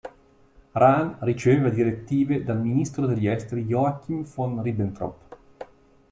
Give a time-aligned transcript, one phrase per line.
[0.73, 5.37] Rahn riceveva direttive dal Ministro degli Esteri Joachim von Ribbentrop.